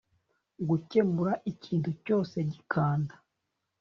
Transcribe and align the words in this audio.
Gukemura 0.69 1.33
ikintu 1.51 1.89
cyose 2.03 2.37
gikanda 2.51 3.13